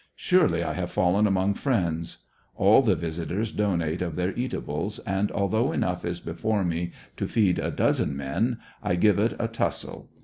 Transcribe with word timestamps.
Surely 0.15 0.63
I 0.63 0.73
have 0.73 0.89
fallen 0.89 1.27
among 1.27 1.53
friends. 1.53 2.25
All 2.55 2.81
the 2.81 2.95
visitors 2.95 3.51
donate 3.51 4.01
of 4.01 4.15
their 4.15 4.31
eatables, 4.35 4.97
and 4.97 5.31
although 5.31 5.71
enough 5.71 6.03
is 6.03 6.19
before 6.19 6.63
me 6.63 6.91
to 7.17 7.27
feed 7.27 7.59
a 7.59 7.69
dozen 7.69 8.17
men, 8.17 8.57
I 8.81 8.95
give 8.95 9.19
it 9.19 9.35
a 9.37 9.47
tus 9.47 9.85
sle. 9.85 10.07